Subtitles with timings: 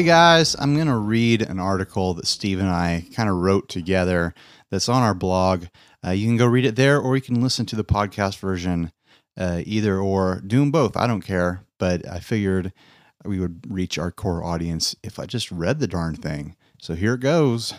[0.00, 3.68] Hey guys, I'm going to read an article that Steve and I kind of wrote
[3.68, 4.32] together
[4.70, 5.66] that's on our blog.
[6.02, 8.92] Uh, you can go read it there or you can listen to the podcast version,
[9.38, 10.40] uh, either or.
[10.46, 10.96] Do them both.
[10.96, 11.66] I don't care.
[11.76, 12.72] But I figured
[13.26, 16.56] we would reach our core audience if I just read the darn thing.
[16.80, 17.74] So here it goes.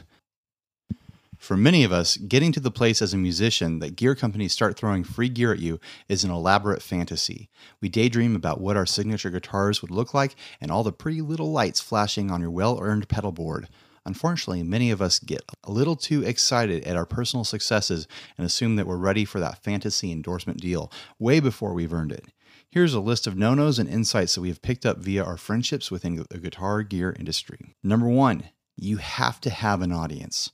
[1.42, 4.78] For many of us, getting to the place as a musician that gear companies start
[4.78, 7.50] throwing free gear at you is an elaborate fantasy.
[7.82, 11.52] We daydream about what our signature guitars would look like and all the pretty little
[11.52, 13.70] lights flashing on your well earned pedal board.
[14.06, 18.76] Unfortunately, many of us get a little too excited at our personal successes and assume
[18.76, 22.26] that we're ready for that fantasy endorsement deal way before we've earned it.
[22.70, 25.38] Here's a list of no nos and insights that we have picked up via our
[25.38, 27.74] friendships within the guitar gear industry.
[27.82, 28.44] Number one,
[28.78, 30.52] you have to have an audience.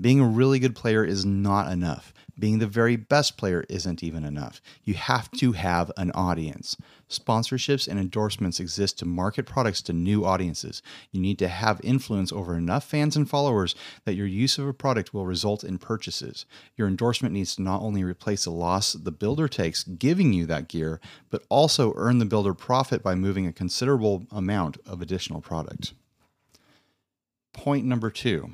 [0.00, 2.14] Being a really good player is not enough.
[2.38, 4.62] Being the very best player isn't even enough.
[4.82, 6.74] You have to have an audience.
[7.06, 10.80] Sponsorships and endorsements exist to market products to new audiences.
[11.10, 13.74] You need to have influence over enough fans and followers
[14.06, 16.46] that your use of a product will result in purchases.
[16.76, 20.68] Your endorsement needs to not only replace the loss the builder takes giving you that
[20.68, 25.92] gear, but also earn the builder profit by moving a considerable amount of additional product.
[27.52, 28.52] Point number two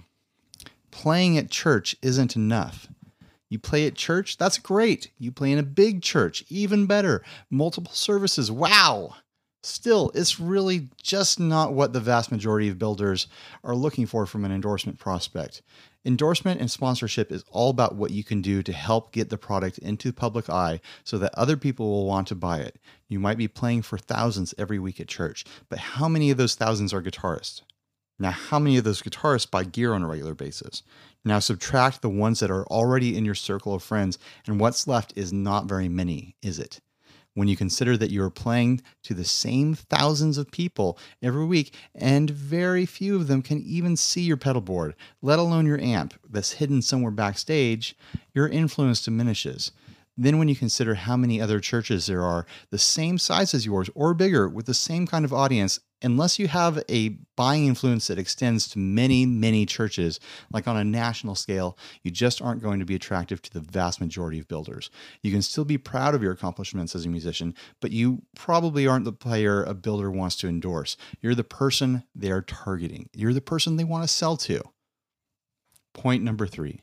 [1.07, 2.89] playing at church isn't enough.
[3.49, 5.13] You play at church, that's great.
[5.21, 7.23] You play in a big church, even better.
[7.49, 9.15] Multiple services, wow.
[9.63, 13.29] Still, it's really just not what the vast majority of builders
[13.63, 15.63] are looking for from an endorsement prospect.
[16.05, 19.79] Endorsement and sponsorship is all about what you can do to help get the product
[19.79, 22.81] into public eye so that other people will want to buy it.
[23.09, 26.57] You might be playing for thousands every week at church, but how many of those
[26.57, 27.61] thousands are guitarists?
[28.19, 30.83] Now, how many of those guitarists buy gear on a regular basis?
[31.25, 35.13] Now, subtract the ones that are already in your circle of friends, and what's left
[35.17, 36.81] is not very many, is it?
[37.35, 41.75] When you consider that you are playing to the same thousands of people every week,
[41.95, 46.15] and very few of them can even see your pedal board, let alone your amp
[46.31, 47.95] that's hidden somewhere backstage,
[48.33, 49.73] your influence diminishes.
[50.17, 53.91] Then, when you consider how many other churches there are the same size as yours
[53.95, 58.19] or bigger with the same kind of audience, unless you have a buying influence that
[58.19, 60.21] extends to many, many churches,
[60.53, 64.01] like on a national scale, you just aren't going to be attractive to the vast
[64.01, 64.91] majority of builders.
[65.23, 69.05] You can still be proud of your accomplishments as a musician, but you probably aren't
[69.05, 70.97] the player a builder wants to endorse.
[71.21, 74.63] You're the person they're targeting, you're the person they want to sell to.
[75.95, 76.81] Point number three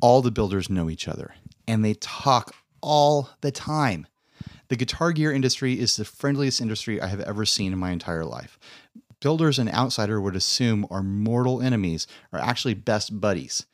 [0.00, 1.34] all the builders know each other
[1.66, 4.06] and they talk all the time.
[4.68, 8.24] The guitar gear industry is the friendliest industry I have ever seen in my entire
[8.24, 8.58] life.
[9.20, 13.66] Builders an outsider would assume are mortal enemies are actually best buddies.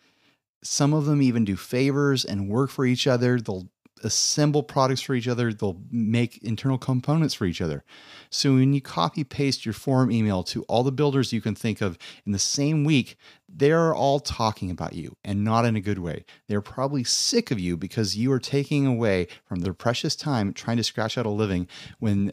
[0.62, 3.40] Some of them even do favors and work for each other.
[3.40, 3.68] They'll
[4.02, 7.84] assemble products for each other, they'll make internal components for each other.
[8.30, 11.80] So when you copy paste your forum email to all the builders you can think
[11.80, 13.16] of in the same week,
[13.48, 16.24] they're all talking about you and not in a good way.
[16.48, 20.76] They're probably sick of you because you are taking away from their precious time trying
[20.76, 21.68] to scratch out a living
[21.98, 22.32] when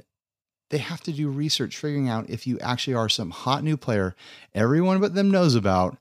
[0.69, 4.15] they have to do research figuring out if you actually are some hot new player
[4.53, 5.97] everyone but them knows about.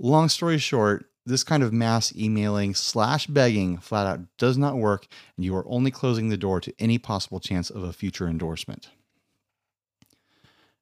[0.00, 5.06] Long story short, this kind of mass emailing slash begging flat out does not work,
[5.36, 8.88] and you are only closing the door to any possible chance of a future endorsement.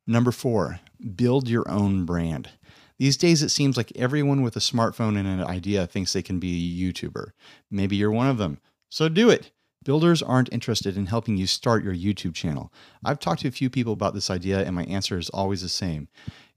[0.07, 0.81] Number four,
[1.17, 2.51] build your own brand.
[2.99, 6.39] These days, it seems like everyone with a smartphone and an idea thinks they can
[6.39, 7.33] be a YouTuber.
[7.71, 8.59] Maybe you're one of them.
[8.89, 9.51] So do it.
[9.85, 12.73] Builders aren't interested in helping you start your YouTube channel.
[13.05, 15.69] I've talked to a few people about this idea, and my answer is always the
[15.69, 16.09] same.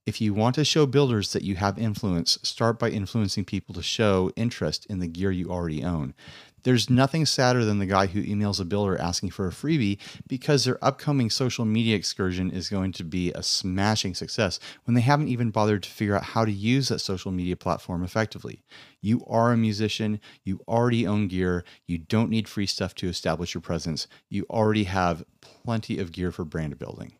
[0.09, 3.83] If you want to show builders that you have influence, start by influencing people to
[3.83, 6.15] show interest in the gear you already own.
[6.63, 10.65] There's nothing sadder than the guy who emails a builder asking for a freebie because
[10.65, 15.27] their upcoming social media excursion is going to be a smashing success when they haven't
[15.27, 18.63] even bothered to figure out how to use that social media platform effectively.
[19.01, 23.53] You are a musician, you already own gear, you don't need free stuff to establish
[23.53, 27.13] your presence, you already have plenty of gear for brand building.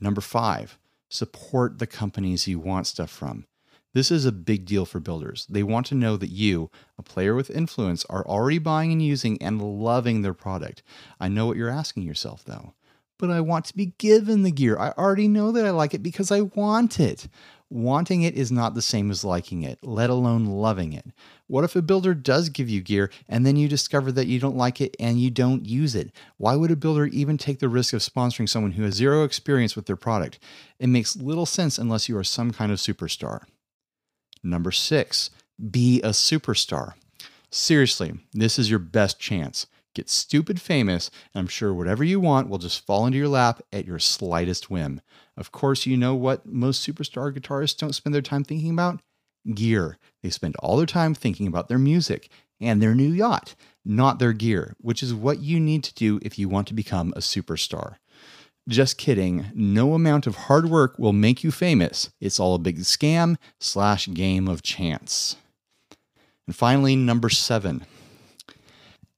[0.00, 0.78] Number five,
[1.08, 3.46] support the companies you want stuff from.
[3.94, 5.46] This is a big deal for builders.
[5.48, 9.40] They want to know that you, a player with influence, are already buying and using
[9.42, 10.82] and loving their product.
[11.18, 12.74] I know what you're asking yourself, though.
[13.18, 14.78] But I want to be given the gear.
[14.78, 17.28] I already know that I like it because I want it.
[17.70, 21.04] Wanting it is not the same as liking it, let alone loving it.
[21.48, 24.56] What if a builder does give you gear and then you discover that you don't
[24.56, 26.10] like it and you don't use it?
[26.38, 29.76] Why would a builder even take the risk of sponsoring someone who has zero experience
[29.76, 30.38] with their product?
[30.78, 33.42] It makes little sense unless you are some kind of superstar.
[34.42, 35.30] Number six,
[35.70, 36.92] be a superstar.
[37.50, 39.66] Seriously, this is your best chance.
[39.94, 43.60] Get stupid famous, and I'm sure whatever you want will just fall into your lap
[43.72, 45.00] at your slightest whim.
[45.36, 49.00] Of course, you know what most superstar guitarists don't spend their time thinking about?
[49.54, 49.98] Gear.
[50.22, 52.28] They spend all their time thinking about their music
[52.60, 53.54] and their new yacht,
[53.84, 57.12] not their gear, which is what you need to do if you want to become
[57.16, 57.96] a superstar.
[58.68, 59.46] Just kidding.
[59.54, 62.10] No amount of hard work will make you famous.
[62.20, 65.36] It's all a big scam slash game of chance.
[66.46, 67.86] And finally, number seven.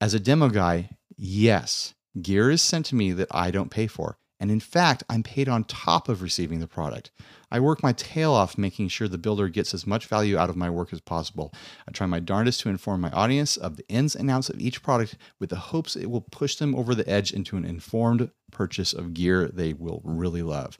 [0.03, 0.89] As a demo guy,
[1.19, 1.93] yes,
[2.23, 4.17] gear is sent to me that I don't pay for.
[4.41, 7.11] And in fact, I'm paid on top of receiving the product.
[7.51, 10.57] I work my tail off making sure the builder gets as much value out of
[10.57, 11.53] my work as possible.
[11.87, 14.83] I try my darndest to inform my audience of the ins and outs of each
[14.83, 18.95] product with the hopes it will push them over the edge into an informed purchase
[18.95, 20.79] of gear they will really love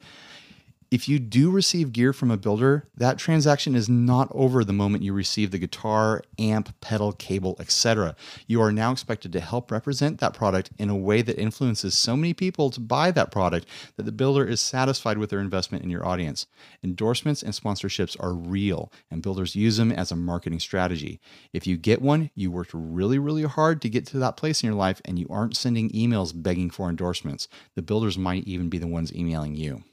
[0.91, 5.05] if you do receive gear from a builder, that transaction is not over the moment
[5.05, 8.13] you receive the guitar, amp, pedal, cable, etc.
[8.45, 12.17] You are now expected to help represent that product in a way that influences so
[12.17, 15.89] many people to buy that product that the builder is satisfied with their investment in
[15.89, 16.45] your audience.
[16.83, 21.21] Endorsements and sponsorships are real, and builders use them as a marketing strategy.
[21.53, 24.67] If you get one, you worked really, really hard to get to that place in
[24.67, 27.47] your life, and you aren't sending emails begging for endorsements.
[27.75, 29.85] The builders might even be the ones emailing you.